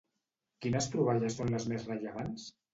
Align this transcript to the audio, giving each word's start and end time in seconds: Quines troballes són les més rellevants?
Quines 0.65 0.87
troballes 0.95 1.37
són 1.43 1.55
les 1.59 1.71
més 1.75 1.87
rellevants? 1.93 2.53